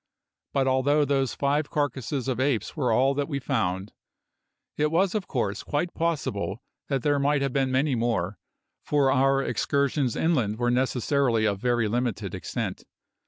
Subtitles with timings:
[0.51, 3.93] But although those five carcasses of apes were all that we found,
[4.75, 8.39] it was of course quite possible that there might have been many more,
[8.83, 12.83] for our excursions inland were necessarily of very limited extent.